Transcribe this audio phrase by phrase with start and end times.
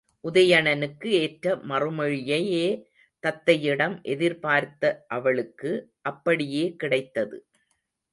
[0.23, 2.63] உதயணனுக்கு ஏற்ற மறுமொழியையே
[3.23, 5.71] தத்தையிடம் எதிர்பார்த்த அவளுக்கு
[6.01, 7.37] அப்படியே கிடைத்தது.